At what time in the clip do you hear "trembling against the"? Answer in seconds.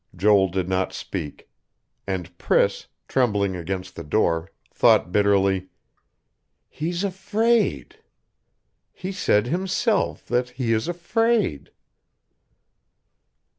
3.07-4.03